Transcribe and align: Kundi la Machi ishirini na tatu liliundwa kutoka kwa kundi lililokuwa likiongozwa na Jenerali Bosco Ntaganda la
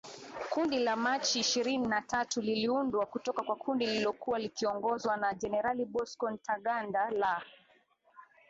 Kundi 0.49 0.79
la 0.79 0.95
Machi 0.95 1.39
ishirini 1.39 1.87
na 1.87 2.01
tatu 2.01 2.41
liliundwa 2.41 3.05
kutoka 3.05 3.43
kwa 3.43 3.55
kundi 3.55 3.85
lililokuwa 3.85 4.39
likiongozwa 4.39 5.17
na 5.17 5.33
Jenerali 5.33 5.85
Bosco 5.85 6.31
Ntaganda 6.31 7.09
la 7.09 7.41